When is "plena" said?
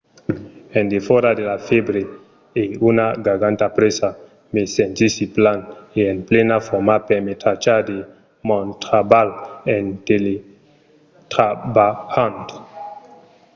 6.29-6.57